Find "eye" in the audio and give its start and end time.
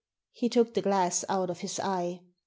1.79-2.21